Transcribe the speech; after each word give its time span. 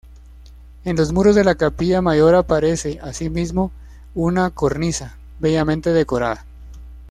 En 0.83 0.95
los 0.95 1.13
muros 1.13 1.35
de 1.35 1.43
la 1.43 1.53
capilla 1.53 2.01
mayor 2.01 2.33
aparece, 2.33 2.97
asimismo, 3.03 3.71
una 4.15 4.49
cornisa, 4.49 5.15
bellamente 5.39 5.93
decorada. 5.93 6.43